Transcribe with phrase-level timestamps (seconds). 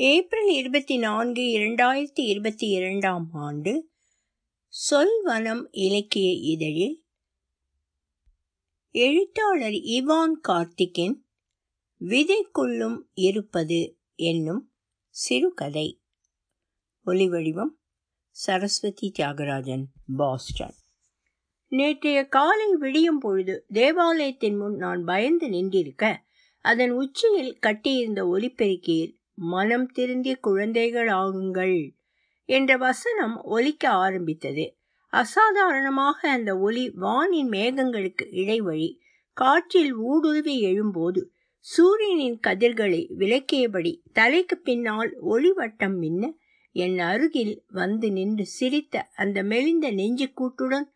[0.00, 3.90] April இருபத்தி நான்கு இரண்டாயிரத்தி இருபத்தி இரண்டாம் ஆண்டு
[4.90, 7.04] சொல்வனம் இலக்கிய இதழில்
[8.90, 11.14] எழுத்தாளர் இவான் கார்த்திகின்
[12.00, 14.72] விதைக்குள்ளும் இருப்பது என்னும்
[15.08, 16.02] சிறுகதை.
[17.06, 17.72] ஒலிவடிவம்
[18.30, 19.84] சரஸ்வதி தியாகராஜன்
[20.16, 20.74] பாஸ்டன்.
[21.66, 26.16] நேற்றைய காலை விடியும் பொழுது தேவாலயத்தின் முன் நான் பயந்து நின்றிருக்க
[26.58, 31.78] அதன் உச்சியில் கட்டியிருந்த ஒலிபெருக்கியில் மனம் திருந்திய குழந்தைகள் ஆகுங்கள்
[32.44, 34.64] என்ற வசனம் ஒலிக்க ஆரம்பித்தது.
[35.08, 39.00] அசாதாரணமாக அந்த ஒலி வானின் மேகங்களுக்கு இடைவழி
[39.32, 41.20] காற்றில் ஊடுருவி எழும்போது
[41.66, 46.32] சூரியனின் கதிர்களை விளக்கியபடி தலைக்கு பின்னால் ஒளிவட்டம் மின்ன
[46.72, 50.86] என் அருகில் வந்து நின்று சிரித்த அந்த மெலிந்த நெஞ்சுக்கூட்டுடன்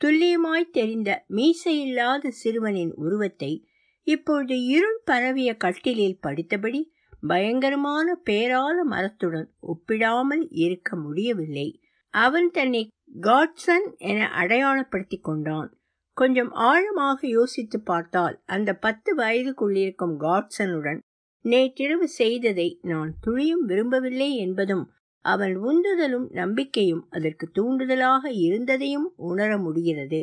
[0.00, 3.64] துல்லியமாய் தெரிந்த மீசையில்லாத சிறுவனின் உருவத்தை
[4.02, 6.80] இப்பொழுது இருள் பரவிய கட்டிலில் படித்தபடி
[7.22, 11.68] பயங்கரமான பேரால மரத்துடன் ஒப்பிடாமல் இருக்க முடியவில்லை.
[12.14, 12.82] அவன் தன்னை
[13.20, 15.70] காட்சன் என அடையாளப்படுத்தி கொண்டான்.
[16.16, 20.98] கொஞ்சம் ஆழமாக யோசித்து பார்த்தால் அந்த பத்து வயதுக்குள்ளிருக்கும் காட்சனுடன்
[21.44, 24.84] நேற்றிரவு செய்ததை நான் துளியும் விரும்பவில்லை என்பதும்
[25.24, 30.20] அவன் உந்துதலும் நம்பிக்கையும் அதற்கு தூண்டுதலாக இருந்ததையும் உணர முடிகிறது.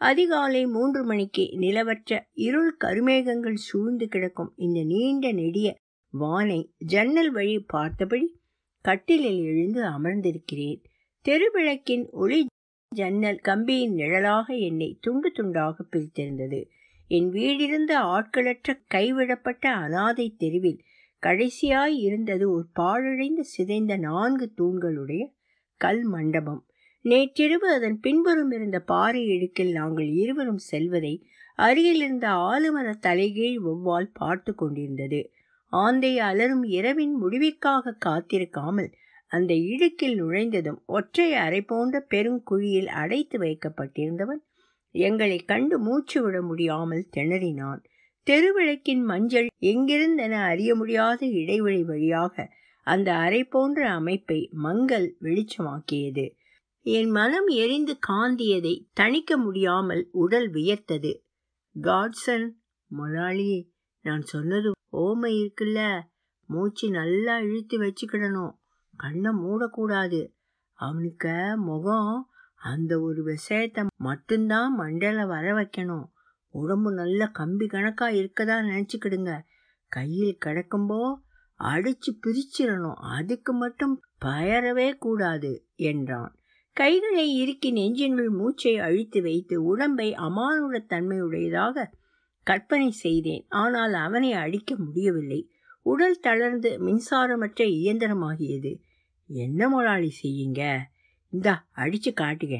[0.00, 5.68] அதிகாலை மூன்று மணிக்கு நிலவற்ற இருள் கருமேகங்கள் சூழ்ந்து கிடக்கும் இந்த நீண்ட நெடிய
[6.14, 8.26] வானை ஜன்னல் வழி பார்த்தபடி
[8.84, 10.80] கட்டிலில் எழுந்து அமர்ந்திருக்கிறேன்.
[11.24, 12.46] தெருவிளக்கின் ஒளி
[12.92, 16.60] ஜன்னல் கம்பியின் நிழலாக என்னை துண்டு துண்டாக பிரித்திருந்தது.
[17.10, 20.80] என் வீடிருந்த ஆட்களற்ற கைவிடப்பட்ட அனாதை தெருவில்
[21.22, 25.24] கடைசியாய் இருந்தது ஒரு பாழடைந்து சிதைந்த நான்கு தூண்களுடைய
[25.80, 26.62] கல் மண்டபம்.
[27.04, 34.54] நேற்றிரவு அதன் பின்புறம் இருந்த பாறை இடுக்கில் நாங்கள் இருவரும் செல்வதை அருகில் இருந்த ஆலுமர தலைகீழ் ஒவ்வால் பார்த்து
[34.54, 35.20] கொண்டிருந்தது.
[35.72, 38.90] ஆந்தை அலரும் இரவின் முடிவிற்காக காத்திருக்காமல்
[39.26, 44.42] அந்த இடுக்கில் நுழைந்ததும் ஒற்றை அறை போன்ற பெருங்குழியில் அடைத்து வைக்கப்பட்டிருந்தவன்
[44.94, 47.80] எங்களை கண்டு மூச்சு விட முடியாமல் திணறினான்.
[48.26, 52.44] தெருவிளக்கின் மஞ்சள் எங்கிருந்தென அறிய முடியாத இடைவெளி வழியாக
[52.86, 56.26] அந்த அறை போன்ற அமைப்பை மங்கள் வெளிச்சமாக்கியது.
[56.86, 61.12] என் மனம் எரிந்து காந்தியதை தணிக்க முடியாமல் உடல் வியர்த்தது.
[61.76, 62.46] காட்சன்
[62.90, 63.50] மொலாளி
[64.04, 66.00] நான் சொன்னது ஓமை இருக்குல்ல.
[66.46, 68.52] மூச்சு நல்லா இழுத்து வச்சுக்கிடணும்.
[68.96, 70.34] கண்ணை மூடக்கூடாது.
[70.72, 76.04] அவனுக்கு முகம் அந்த ஒரு விஷயத்த மட்டும்தான் மண்டல வர வைக்கணும்.
[76.48, 79.40] உடம்பு நல்ல கம்பி கணக்காக இருக்கதா நினச்சிக்கிடுங்க.
[79.88, 81.14] கையில் கிடக்கும்போ
[81.58, 82.94] அடிச்சு பிரிச்சிடணும்.
[82.94, 86.36] அதுக்கு மட்டும் பயரவே கூடாது என்றான்.
[86.72, 91.86] கைகளை இறுக்கி நெஞ்சினுள் மூச்சை அழித்து வைத்து உடம்பை அமானுட தன்மையுடையதாக
[92.42, 93.44] கற்பனை செய்தேன்.
[93.48, 95.40] ஆனால் அவனை அழிக்க முடியவில்லை.
[95.82, 98.72] உடல் தளர்ந்து மின்சாரமற்ற இயந்திரமாகியது.
[99.28, 100.78] என்ன முதலாளி செய்யுங்க?
[101.32, 102.54] இந்தா அடிச்சு காட்டுக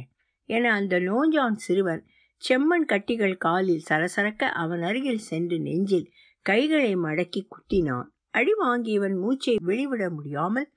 [0.48, 2.02] என அந்த நோஞ்சான் சிறுவன்
[2.42, 6.06] செம்மண் கட்டிகள் காலில் சரசரக்க அவன் அருகில் சென்று நெஞ்சில்
[6.46, 8.08] கைகளை மடக்கி குத்தினான்.
[8.30, 10.68] அடி வாங்கியவன் மூச்சை வெளிவிட முடியாமல்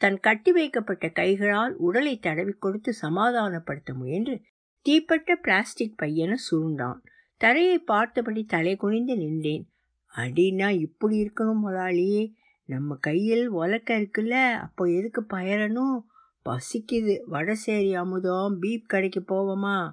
[0.00, 4.34] தன் கட்டி வைக்கப்பட்ட கைகளால் உடலை தடவி கொடுத்து சமாதானப்படுத்த முயன்று
[4.86, 7.00] தீப்பட்ட பிளாஸ்டிக் பையனை சுருண்டான்.
[7.36, 9.64] தரையை பார்த்தபடி தலை குனிந்து நின்றேன்.
[10.14, 12.32] அடின்னா இப்படி இருக்கணும் முதலாளியே
[12.64, 15.98] நம்ம கையில் உலக்க இருக்குல்ல அப்போ எதுக்கு பயரணும்
[16.46, 17.14] பசிக்குது.
[17.30, 19.90] வடசேரி அமுதம் பீப் கடைக்கு போவோமா?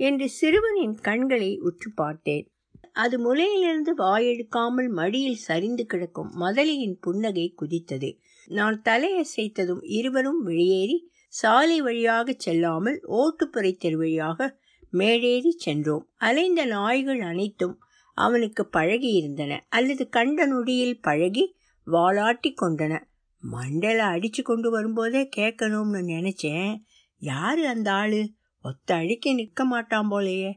[0.00, 2.48] என்று சிறுவனின் கண்களை உற்று பார்த்தேன்.
[2.92, 8.10] அது முலையிலிருந்து வாயெடுக்காமல் மடியில் சரிந்து கிடக்கும் மதலியின் புன்னகை குதித்தது.
[8.48, 10.96] நான் தலையசைத்ததும் இருவரும் வெளியேறி
[11.28, 14.58] சாலை வழியாக செல்லாமல் ஓட்டுப்புறை தெரு வழியாக
[14.94, 16.08] மேடேறி சென்றோம்.
[16.20, 17.78] அலைந்த நாய்கள் அனைத்தும்
[18.14, 21.56] அவனுக்கு பழகி இருந்தன அல்லது கண்ட நொடியில் பழகி
[21.86, 23.04] வாளாட்டி கொண்டன.
[23.38, 26.76] மண்டல அடிச்சு கொண்டு வரும்போதே கேட்கணும்னு நினைச்சேன்.
[27.18, 28.32] யாரு அந்த ஆளு?
[28.62, 30.52] ஒத்த அழிக்க நிற்க மாட்டான் போலையே.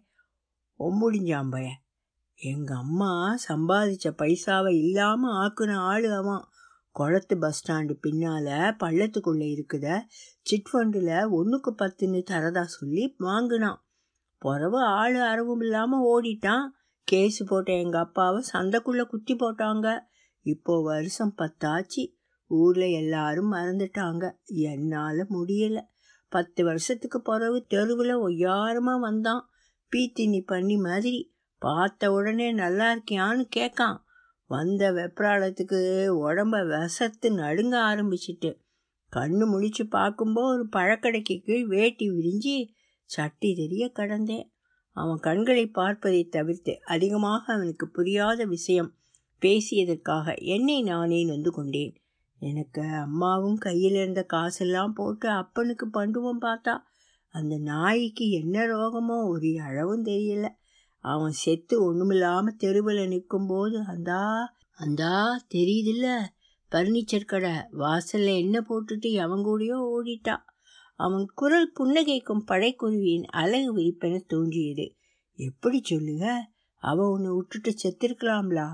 [0.80, 1.68] ஒம்புடிஞ்சாம்பய
[2.36, 6.44] எங்க அம்மா சம்பாதிச்ச பைசாவை இல்லாம ஆக்குன ஆளு அவன்.
[6.92, 10.02] குளத்து பஸ் ஸ்டாண்டு பின்னால பள்ளத்துக்குள்ள இருக்குத
[10.42, 13.87] சிட் ஃபண்டில் ஒன்றுக்கு பத்துன்னு தரதா சொல்லி வாங்கினான்.
[14.38, 16.66] பிறவு ஆள் அரவும் இல்லாமல் ஓடிட்டான்.
[17.12, 20.00] கேஸு போட்ட எங்கள் அப்பாவை சந்தைக்குள்ளே குத்தி போட்டாங்க.
[20.42, 22.16] இப்போ வருஷம் பத்தாச்சு.
[22.48, 24.32] ஊரில் எல்லாரும் மறந்துட்டாங்க.
[24.46, 25.84] என்னால் முடியலை.
[26.30, 29.50] பத்து வருஷத்துக்கு பிறகு தெருவில் ஒய்யாரமாக வந்தான்.
[29.92, 31.36] பீத்தினி பண்ணி மாதிரி.
[31.58, 34.04] பார்த்த உடனே நல்லா இருக்கியான்னு கேட்கான்.
[34.46, 35.80] வந்த வெப்ராளத்துக்கு
[36.28, 38.52] உடம்ப விசத்து நடுங்க ஆரம்பிச்சிட்டு.
[39.16, 42.76] கண்ணு முழிச்சு பார்க்கும்போது ஒரு பழக்கடைக்கு கீழ் வேட்டி விரிஞ்சு
[43.10, 44.48] சட்டி தெரிய கடந்தேன்.
[44.96, 48.92] அவன் கண்களை பார்ப்பதை தவிர்த்து அதிகமாக அவனுக்கு புரியாத விஷயம்
[49.42, 51.94] பேசியதற்காக என்னை நானே நொந்து கொண்டேன்.
[52.42, 56.74] எனக்கு அம்மாவும் கையில் இருந்த காசெல்லாம் போட்டு அப்பனுக்கு பண்ணுவோம் பார்த்தா
[57.36, 60.48] அந்த நாய்க்கு என்ன ரோகமோ ஒரு அளவும் தெரியல.
[61.06, 64.22] அவன் செத்து ஒன்றுமில்லாமல் தெருவில் நிற்கும்போது அந்தா
[64.80, 65.14] அந்தா
[65.56, 66.08] தெரியுதில்ல?
[66.72, 70.36] பர்னிச்சர் கடை வாசலில் என்ன போட்டுட்டு அவன் கூடயோ ஓடிட்டா?
[70.98, 74.96] அவன் குரல் புன்னகைக்கும் படைக்குருவியின் அழகு விரிப்பென தோன்றியது.
[75.36, 76.52] எப்படி சொல்லுக?
[76.76, 78.68] அவ உன்னை விட்டுட்டு செத்திருக்கலாம்லா?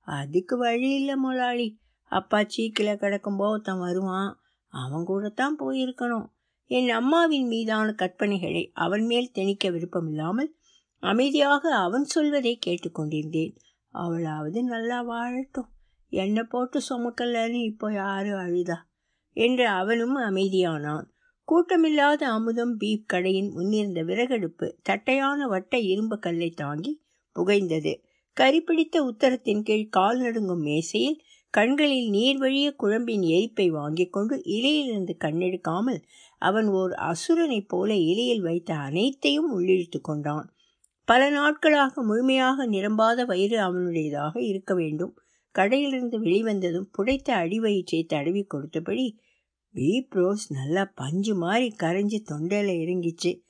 [0.00, 1.78] அதுக்கு வழி இல்லை முதலாளி
[2.08, 4.40] அப்பா சீக்கில் கிடக்கும்போது தான் வருவான்.
[4.68, 6.26] அவன் கூட தான் போயிருக்கணும்.
[6.70, 10.56] என் அம்மாவின் மீதான கற்பனைகளை அவன் மேல் திணிக்க விருப்பமில்லாமல்
[10.98, 13.56] அமைதியாக அவன் சொல்வதை கேட்டுக்கொண்டிருந்தேன்
[13.94, 15.70] அவளாவது நல்லா வாழட்டும்.
[16.08, 18.76] என்னை போட்டு சுமக்கலன்னு இப்போ யாரு அழுதா?
[19.32, 21.09] என்று அவனும் அமைதியானான்.
[21.50, 27.02] கூட்டமில்லாத அமுதம் பீப் கடையின் முன்னிருந்த விறகடுப்பு தட்டையான வட்ட இரும்பு கல்லை தாங்கி
[27.36, 27.92] புகைந்தது.
[28.40, 31.20] கரிப்பிடித்த உத்தரத்தின் கீழ் கால் நடுங்கும் மேசையில்
[31.50, 36.00] கண்களில் நீர் வழிய குழம்பின் எரிப்பை வாங்கிக் கொண்டு இலையிலிருந்து கண்ணெடுக்காமல்
[36.38, 40.46] அவன் ஓர் அசுரனைப் போல இலையில் வைத்த அனைத்தையும் உள்ளிழுத்து கொண்டான்.
[41.04, 45.18] பல நாட்களாக முழுமையாக நிரம்பாத வயிறு அவனுடையதாக இருக்க வேண்டும்.
[45.54, 49.06] கடையிலிருந்து வெளிவந்ததும் புடைத்த அடிவயிற்றை தடவி கொடுத்தபடி
[49.74, 53.42] பீப் ரோஸ் நல்லா பஞ்சு மாதிரி கரைஞ்சி தொண்டையில் இறங்கிச்சு.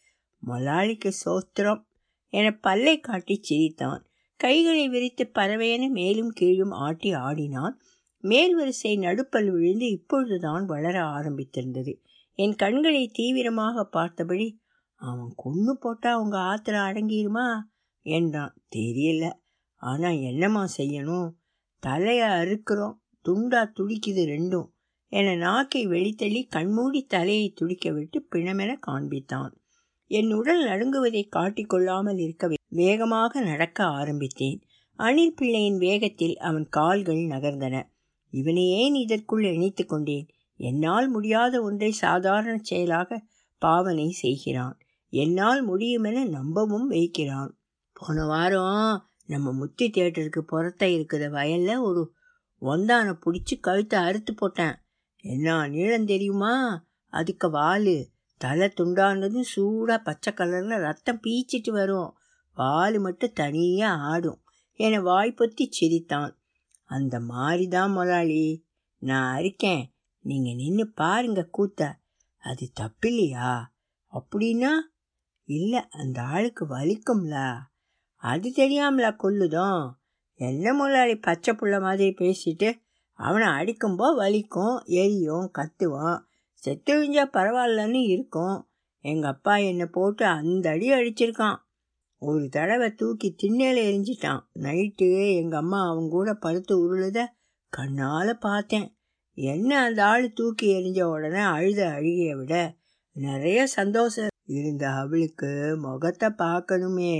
[0.46, 1.84] மொலாளிக்கு சோத்திரம்.
[2.28, 4.06] என பல்லை காட்டி சிரித்தான்.
[4.36, 7.80] கைகளை விரித்து பறவையென மேலும் கீழும் ஆட்டி ஆடினான்.
[8.20, 12.00] மேல் வரிசை நடுப்பல் விழுந்து இப்பொழுதுதான் வளர ஆரம்பித்திருந்தது.
[12.32, 14.60] என் கண்களை தீவிரமாக பார்த்தபடி
[14.94, 17.60] அவன் கொன்று போட்டால் அவங்க ஆத்திர அடங்கிருமா?
[18.02, 18.54] என்றான்.
[18.76, 19.32] தெரியல.
[19.76, 21.30] ஆனால் என்னம்மா செய்யணும்?
[21.78, 22.94] தலையை அறுக்கிறோம்.
[23.28, 24.66] துண்டா துடிக்குது ரெண்டும்.
[25.12, 29.52] என நாக்கை வெளித்தள்ளி கண்மூடி தலையை துடிக்க விட்டு பிணமென காண்பித்தான்.
[30.06, 34.62] என் உடல் நடுங்குவதை காட்டிக்கொள்ளாமல் இருக்க வேகமாக நடக்க ஆரம்பித்தேன்.
[34.98, 37.76] அணில் பிள்ளையின் வேகத்தில் அவன் கால்கள் நகர்ந்தன.
[38.32, 40.26] இவனை ஏன் இதற்குள் இணைத்து கொண்டேன்.
[40.56, 43.20] என்னால் முடியாத ஒன்றை சாதாரண செயலாக
[43.58, 44.76] பாவனை செய்கிறான்.
[45.12, 47.58] என்னால் முடியுமென நம்பவும் வைக்கிறான்.
[47.92, 52.02] போன வாரம் நம்ம முத்தி தேட்டருக்கு புறத்த இருக்கிற வயலில் ஒரு
[52.62, 54.76] ஒந்தானை பிடிச்சி கழுத்தை அறுத்து போட்டேன்.
[55.20, 56.84] என்ன நீளம் தெரியுமா?
[57.06, 58.08] அதுக்கு வால்.
[58.36, 62.16] தலை துண்டானதும் சூடாக பச்சை கலரில் ரத்தம் பீச்சிட்டு வரும்.
[62.54, 64.42] வால் மட்டும் தனியாக ஆடும்.
[64.72, 66.38] என வாய்ப்பொத்தி சிரித்தான்.
[66.84, 68.66] அந்த மாதிரி தான் முதலாளி
[68.98, 71.92] நான் இருக்கேன் நீங்கள் நின்று பாருங்க கூத்த.
[72.38, 73.62] அது தப்பில்லையா?
[74.12, 74.72] அப்படின்னா?
[75.44, 77.58] இல்லை அந்த ஆளுக்கு வலிக்கும்ல.
[78.16, 79.90] அது தெரியாமலா கொல்லுதோம்
[80.34, 82.72] என்ன முதலாளி பச்சை புள்ள மாதிரி பேசிட்டு
[83.20, 86.20] அவனை அடிக்கும்போது வலிக்கும் எரியும் கத்துவான்.
[86.62, 88.58] செத்து விஞ்சா பரவாயில்லன்னு இருக்கும்.
[89.04, 91.58] எங்கள் அப்பா என்னை போட்டு அந்த அடி அடிச்சிருக்கான்.
[92.22, 94.40] ஒரு தடவை தூக்கி திண்ணையில் எரிஞ்சிட்டான்.
[94.54, 97.20] நைட்டு எங்கள் அம்மா அவங்க கூட படுத்து உருளுத
[97.72, 98.88] கண்ணால் பார்த்தேன்.
[99.38, 102.54] என்ன அந்த ஆள் தூக்கி எரிஞ்ச உடனே அழுத அழுகிய விட
[103.16, 105.50] நிறைய சந்தோஷம் இருந்த அவளுக்கு
[105.80, 107.14] முகத்தை பார்க்கணுமே.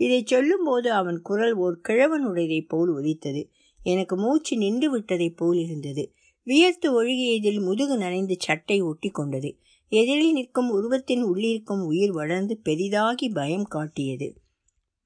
[0.00, 3.42] இதை சொல்லும்போது அவன் குரல் ஒரு கிழவனுடையதைப் போல் உதித்தது.
[3.82, 6.12] எனக்கு மூச்சு நின்று விட்டதைப் போல் இருந்தது.
[6.44, 9.58] வியர்த்து ஒழுகியதில் முதுகு நனைந்து சட்டை ஒட்டி கொண்டது.
[9.88, 14.40] எதிரில் நிற்கும் உருவத்தின் உள்ளிருக்கும் உயிர் வளர்ந்து பெரிதாகி பயம் காட்டியது.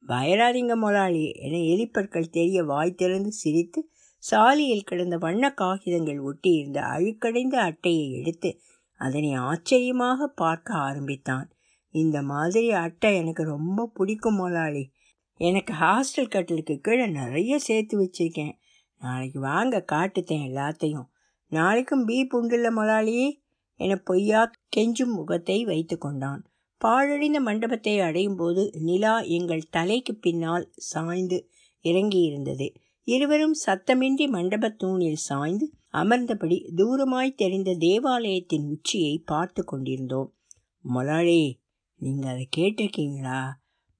[0.09, 3.91] பயராதிங்க மொலாளி என எலிப்பற்கள் தெரிய வாய் திறந்து சிரித்து
[4.33, 8.61] சாலியில் கிடந்த வண்ண காகிதங்கள் ஒட்டியிருந்த அழுக்கடைந்த அட்டையை எடுத்து
[8.95, 11.51] அதனை ஆச்சரியமாக பார்க்க ஆரம்பித்தான்.
[11.91, 14.91] இந்த மாதிரி அட்டை எனக்கு ரொம்ப பிடிக்கும் மொலாளி
[15.37, 18.53] எனக்கு ஹாஸ்டல் கட்டிலுக்கு கீழே நிறைய சேர்த்து வச்சிருக்கேன்.
[18.99, 21.07] நாளைக்கு வாங்க காட்டுத்தேன் எல்லாத்தையும்.
[21.47, 23.43] நாளைக்கும் பீப் புண்டுள்ள முதலாளி
[23.75, 26.45] என பொய்யா கெஞ்சும் முகத்தை வைத்து கொண்டான்.
[26.85, 31.51] பாழடைந்த மண்டபத்தை அடையும் போது நிலா எங்கள் தலைக்கு பின்னால் சாய்ந்து
[31.83, 32.75] இறங்கியிருந்தது.
[33.03, 40.35] இருவரும் சத்தமின்றி மண்டபத் தூணில் சாய்ந்து அமர்ந்தபடி தூரமாய் தெரிந்த தேவாலயத்தின் உச்சியை பார்த்து கொண்டிருந்தோம்.
[40.81, 41.61] மொலாளி
[41.97, 43.51] நீங்கள் அதை கேட்டிருக்கீங்களா?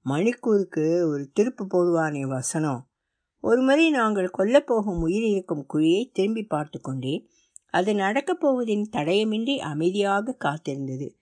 [0.05, 2.87] மணிக்கூருக்கு ஒரு திருப்பு போடுவானே வசனம்.
[3.39, 7.27] ஒரு முறை நாங்கள் கொல்லப்போகும் உயிர் இருக்கும் குழியை திரும்பி பார்த்து கொண்டேன்.
[7.69, 11.15] அது நடக்கப் போவதின் தடயமின்றி அமைதியாக காத்திருந்தது.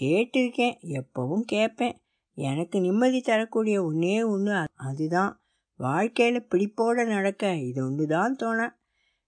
[0.00, 1.96] கேட்டிருக்கேன் எப்பவும் கேட்பேன்.
[2.34, 5.40] எனக்கு நிம்மதி தரக்கூடிய ஒன்றே ஒன்று அதுதான்.
[5.76, 8.78] வாழ்க்கையில் பிடிப்போட நடக்க இது ஒன்று தான் தோண.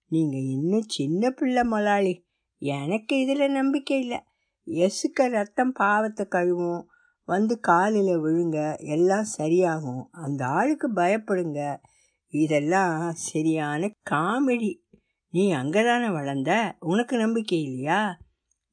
[0.08, 2.24] நீங்கள் இன்னும் சின்ன பிள்ளை மலாளி.
[2.58, 4.20] எனக்கு இதில் நம்பிக்கை இல்லை.
[4.66, 6.84] எசுக்க ரத்தம் பாவத்தை கழுவும்.
[7.24, 8.78] வந்து காலில் விழுங்க.
[8.78, 10.04] எல்லாம் சரியாகும்.
[10.10, 11.76] அந்த ஆளுக்கு பயப்படுங்க.
[12.32, 14.72] இதெல்லாம் சரியான காமெடி.
[15.30, 16.76] நீ அங்கே தானே வளர்ந்த?
[16.80, 18.18] உனக்கு நம்பிக்கை இல்லையா?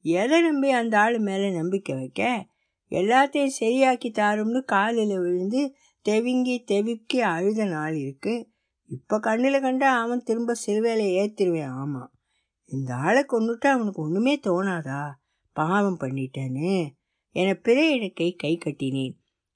[0.02, 2.46] எதை நம்பி அந்த ஆள் மேலே நம்பிக்கை வைக்க?
[2.90, 5.74] எல்லாத்தையும் சரியாக்கி தாரும்னு காலில் விழுந்து
[6.08, 8.46] தெவிங்கி தெவிக்கி அழுத நாள் இருக்குது
[8.86, 12.12] இப்போ கண்ணில் கண்டா அவன் திரும்ப சிறுவேலை ஏற்றிடுவேன் ஆமாம்
[12.66, 15.10] இந்த ஆளை கொண்டுட்டா அவனுக்கு ஒன்றுமே தோணாதா?
[15.52, 16.88] பாவம் பண்ணிட்டேன்னு.
[17.30, 19.14] என இடக்கை கை கட்டினேன்.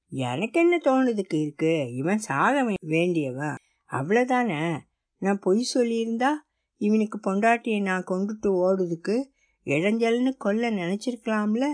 [0.09, 1.93] எனக்கு என்ன தோணுதுக்கு இருக்கு?
[1.95, 3.57] இவன் சாக வேண்டியவன்.
[3.95, 4.63] அவ்வளோதானே
[5.23, 6.31] நான் பொய் சொல்லியிருந்தா
[6.81, 9.17] இவனுக்கு பொண்டாட்டியை நான் கொண்டுட்டு ஓடுறதுக்கு
[9.67, 11.67] இடைஞ்சல்னு கொல்ல நினச்சிருக்கலாம்ல?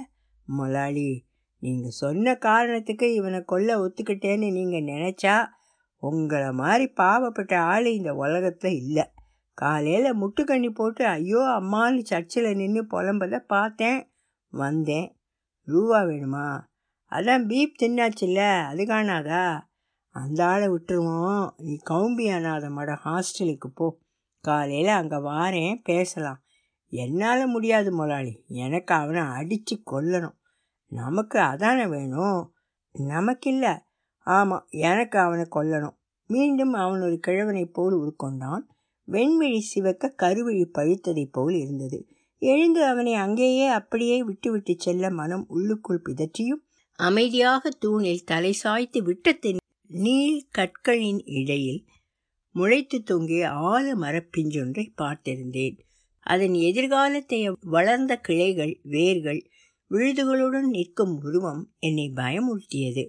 [0.46, 1.26] முதலாளி
[1.62, 5.46] நீங்கள் சொன்ன காரணத்துக்கு இவனை கொல்ல ஒத்துக்கிட்டேன்னு நீங்கள் நினச்சா
[6.02, 9.04] உங்களை மாதிரி பாவப்பட்ட ஆள் இந்த உலகத்தில் இல்லை.
[9.54, 14.00] காலையில் முட்டுக்கண்ணி போட்டு ஐயோ அம்மான்னு சர்ச்சில் நின்று புலம்பதை பார்த்தேன்
[14.52, 15.08] வந்தேன்.
[15.68, 16.46] ரூபா வேணுமா?
[17.12, 19.44] அதான் பீப் தின்னாச்சுல்ல அது காணாதா
[20.10, 21.50] அந்த ஆளை விட்டுருவோம்.
[21.56, 23.98] நீ கவும்பி அனாத ஹாஸ்டலுக்கு போ.
[24.40, 26.42] காலையில் அங்கே வாரேன் பேசலாம்.
[26.88, 30.36] என்னால் முடியாது முதலாளி எனக்கு அவனை அடித்து கொல்லணும்.
[30.86, 32.54] நமக்கு அதானே வேணும்?
[32.92, 33.74] நமக்கு இல்லை
[34.18, 35.96] ஆமாம் எனக்கு அவனை கொல்லணும்.
[36.26, 38.60] மீண்டும் அவன் ஒரு கிழவனை போல் உருக்கொண்டான்.
[39.08, 42.08] வெண்விழி சிவக்க கருவிழி பழுத்ததைப் போல் இருந்தது.
[42.38, 46.62] எழுந்து அவனை அங்கேயே அப்படியே விட்டுவிட்டு செல்ல மனம் உள்ளுக்குள் பிதற்றியும்
[46.96, 49.58] அமைதியாக தூணில் தலை சாய்த்து விட்டத்தின்
[49.90, 51.86] நீள் கற்களின் இடையில்
[52.54, 55.78] முளைத்து தொங்கிய ஆழ மரப்பிஞ்சொன்றை பார்த்திருந்தேன்.
[56.20, 59.50] அதன் எதிர்காலத்தை வளர்ந்த கிளைகள் வேர்கள்
[59.90, 63.04] விழுதுகளுடன் நிற்கும் உருவம் என்னை பயமுறுத்தியது.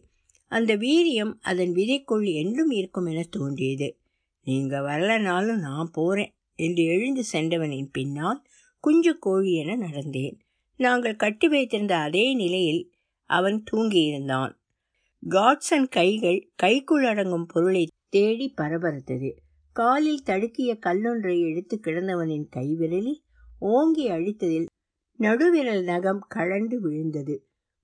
[0.48, 4.00] அந்த வீரியம் அதன் விதைக்குள் என்றும் இருக்கும் என தோன்றியது.
[4.42, 8.42] நீங்க வரலனாலும் நான் போறேன் என்று எழுந்து சென்றவனின் பின்னால்
[8.80, 10.38] குஞ்சு கோழி என நடந்தேன்.
[10.78, 12.92] நாங்கள் கட்டி வைத்திருந்த அதே நிலையில்
[13.30, 14.60] அவன் தூங்கியிருந்தான்.
[15.24, 19.30] காட்சன் கைகள் கைக்குள் அடங்கும் பொருளை தேடி பரபரத்தது.
[19.76, 23.20] காலில் தடுக்கிய கல்லொன்றை எடுத்து கிடந்தவனின் கைவிரலில்
[23.60, 24.66] ஓங்கி அழித்ததில்
[25.20, 27.36] நடுவிரல் நகம் கழண்டு விழுந்தது.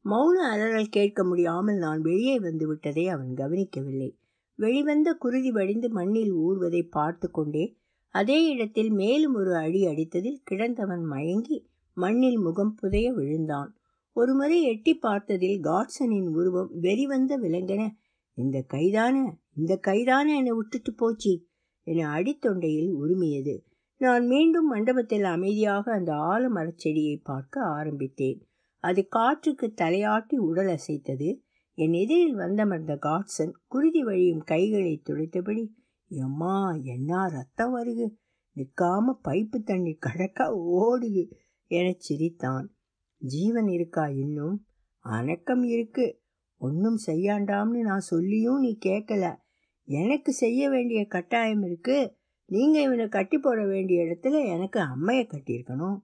[0.05, 4.17] மௌன அலறல் கேட்க முடியாமல் நான் வெளியே வந்து விட்டதை அவன் கவனிக்கவில்லை.
[4.55, 7.77] வெளிவந்த குருதி வடிந்து மண்ணில் ஊர்வதை பார்த்து கொண்டே
[8.15, 13.77] அதே இடத்தில் மேலும் ஒரு அடி அடித்ததில் கிடந்தவன் மயங்கி மண்ணில் முகம் புதைய விழுந்தான்.
[14.19, 17.89] ஒருமுறை எட்டி பார்த்ததில் காட்சனின் உருவம் வெறிவந்த விலங்கென
[18.33, 19.15] இந்த கைதான
[19.55, 21.45] இந்த கைதான என்னை விட்டுட்டு போச்சு
[21.83, 23.55] என அடித்தொண்டையில் உரிமையது.
[23.97, 28.47] நான் மீண்டும் மண்டபத்தில் அமைதியாக அந்த ஆலமரச் செடியை பார்க்க ஆரம்பித்தேன்.
[28.79, 31.29] அது காற்றுக்கு தலையாட்டி உடல் அசைத்தது.
[31.73, 35.67] என் எதிரில் வந்தமர்ந்த காட்சன் குருதி வழியும் கைகளை துடைத்தபடி
[36.07, 38.17] எம்மா என்ன ரத்தம் வருகு
[38.55, 40.43] நிற்காம பைப்பு தண்ணி கடக்க
[40.79, 41.31] ஓடுது
[41.67, 42.76] எனச் சிரித்தான்.
[43.17, 44.65] ஜீவன் இருக்கா இன்னும்?
[45.03, 46.21] அணக்கம் இருக்கு.
[46.57, 49.35] ஒன்றும் செய்யாண்டாம்னு நான் சொல்லியும் நீ கேட்கல
[49.83, 52.15] எனக்கு செய்ய வேண்டிய கட்டாயம் இருக்கு.
[52.45, 55.99] நீங்கள் இவனை கட்டி போட வேண்டிய இடத்துல எனக்கு அம்மையை கட்டியிருக்கணும்.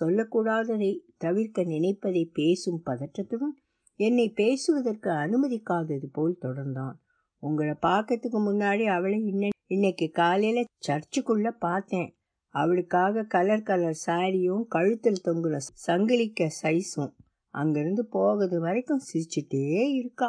[0.00, 3.54] சொல்லக்கூடாததை தவிர்க்க நினைப்பதை பேசும் பதற்றத்துடன்
[3.94, 6.94] என்னை பேசுவதற்கு அனுமதிக்காதது போல் தொடர்ந்தான்.
[7.38, 12.17] உங்களை பார்க்கறதுக்கு முன்னாடி அவளை இன்ன இன்னைக்கு காலையில் சர்ச்சுக்குள்ளே பார்த்தேன்.
[12.60, 17.14] அவளுக்காக கலர் கலர் சாரியும் கழுத்தில் தொங்குற சங்கிலிக்க சைஸும்
[17.54, 20.28] அங்கேருந்து போகிறது வரைக்கும் சிரிச்சிட்டே இருக்கா.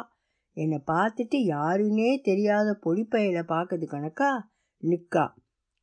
[0.56, 4.30] என்னை பார்த்துட்டு யாருன்னே தெரியாத பொடிப்பையில பார்க்கறது கணக்கா?
[4.82, 5.24] நிற்கா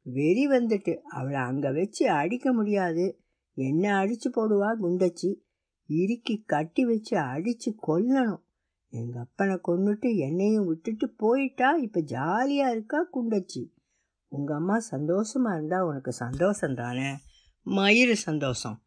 [0.06, 0.94] வெறி வந்துட்டு.
[1.10, 3.06] அவளை அங்கே வச்சு அடிக்க முடியாது.
[3.58, 5.32] என்ன அடித்து போடுவா குண்டச்சி?
[5.90, 8.44] இறுக்கி கட்டி வச்சு அடித்து கொல்லணும்.
[8.94, 11.70] எங்கள் அப்பனை கொண்டுட்டு என்னையும் விட்டுட்டு போயிட்டா?
[11.78, 13.64] இப்போ ஜாலியாக இருக்கா குண்டச்சி?
[14.32, 17.10] உங்கள் அம்மா சந்தோஷமாக இருந்தால் உனக்கு சந்தோஷம் தானே
[17.66, 18.78] மயிறு சந்தோஷம்.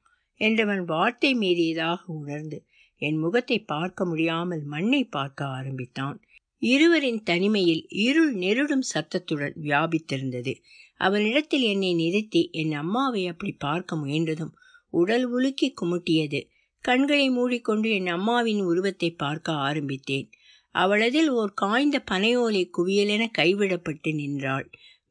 [0.40, 2.58] என்றவன் வார்த்தை மீறியதாக உணர்ந்து
[3.02, 6.18] என் முகத்தை பார்க்க முடியாமல் மண்ணை பார்க்க ஆரம்பித்தான்.
[6.62, 10.52] இருவரின் தனிமையில் இருள் நெருடும் சத்தத்துடன் வியாபித்திருந்தது.
[10.96, 14.52] அவனிடத்தில் என்னை நிறுத்தி என் அம்மாவை அப்படி பார்க்க முயன்றதும்
[14.92, 16.40] உடல் உலுக்கி குமுட்டியது.
[16.84, 20.28] கண்களை மூடிக்கொண்டு என் அம்மாவின் உருவத்தை பார்க்க ஆரம்பித்தேன்.
[20.74, 24.66] அவளதில் ஓர் காய்ந்த பனையோலை குவியலென கைவிடப்பட்டு நின்றாள்.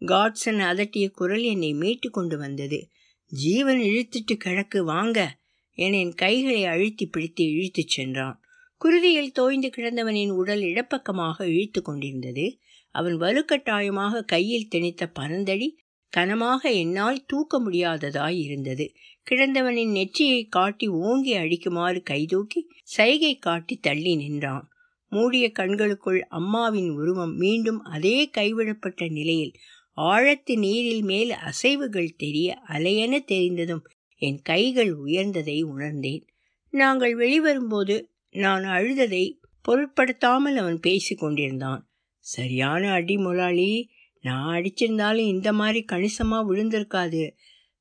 [0.05, 2.89] காட்சன் அதட்டிய குரல் என்னை மீட்டு கொண்டு வந்தது.
[3.27, 5.37] ஜீவன் இழுத்துட்டு கிழக்கு வாங்க.
[5.73, 8.41] என என் கைகளை அழுத்தி பிடித்து இழுத்துச் சென்றான்.
[8.85, 12.59] குருதியில் தோய்ந்து கிடந்தவனின் உடல் இடப்பக்கமாக இழுத்து கொண்டிருந்தது.
[12.91, 15.77] அவன் வலுக்கட்டாயமாக கையில் திணித்த பரந்தடி
[16.17, 18.93] கனமாக என்னால் தூக்க முடியாததாய் இருந்தது.
[19.31, 24.69] கிடந்தவனின் நெற்றியை காட்டி ஓங்கி அடிக்குமாறு கைதூக்கி சைகை காட்டி தள்ளி நின்றான்.
[25.09, 29.53] மூடிய கண்களுக்குள் அம்மாவின் உருவம் மீண்டும் அதே கைவிடப்பட்ட நிலையில்
[29.99, 33.83] ஆழத்து நீரில் மேல் அசைவுகள் தெரிய அலையென தெரிந்ததும்
[34.17, 36.27] என் கைகள் உயர்ந்ததை உணர்ந்தேன்.
[36.69, 41.89] நாங்கள் வெளிவரும்போது நான் அழுததை பொருட்படுத்தாமல் அவன் பேசி கொண்டிருந்தான்.
[42.17, 43.89] சரியான அடி முதலாளி.
[44.21, 47.31] நான் அடிச்சிருந்தாலும் இந்த மாதிரி கணிசமாக விழுந்திருக்காது.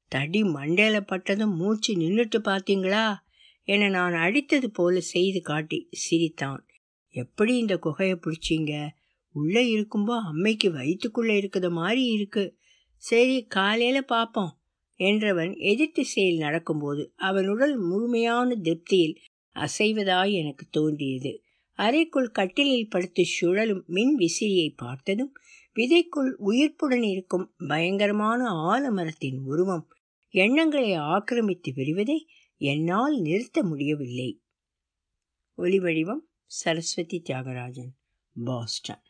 [0.08, 3.14] தடி மண்டையில் பட்டதும் மூச்சு நின்றுட்டு பார்த்தீங்களா?
[3.62, 6.66] என நான் அடித்தது போல செய்து காட்டி சிரித்தான்.
[7.08, 8.88] எப்படி இந்த குகையை பிடிச்சிங்க?
[9.34, 12.44] உள்ளே இருக்கும்போ அம்மைக்கு வயிற்றுக்குள்ளே இருக்கிற மாதிரி இருக்கு.
[13.02, 14.52] சரி காலையில் பார்ப்போம்
[15.00, 19.16] என்றவன் எதிர் திசையில் நடக்கும்போது அவன் உடல் முழுமையான திருப்தியில்
[19.56, 21.32] அசைவதாய் எனக்கு தோன்றியது.
[21.78, 25.32] அறைக்குள் கட்டிலில் படுத்து சுழலும் மின் விசிறியை பார்த்ததும்
[25.76, 29.84] விதைக்குள் உயிர்ப்புடன் இருக்கும் பயங்கரமான ஆலமரத்தின் உருவம்
[30.34, 32.18] எண்ணங்களை ஆக்கிரமித்து விரிவதை
[32.60, 34.30] என்னால் நிறுத்த முடியவில்லை.
[35.58, 37.92] ஒலிவடிவம் சரஸ்வதி தியாகராஜன்
[38.44, 39.04] பாஸ்டன்.